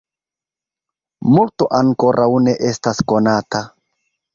[1.35, 3.69] Multo ankoraŭ ne estas konata.